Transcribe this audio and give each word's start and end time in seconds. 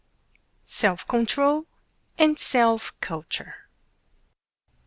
SELF 0.65 1.07
CONTROL 1.07 1.67
AND 2.17 2.39
SELF 2.39 2.91
CULTURE. 3.01 3.69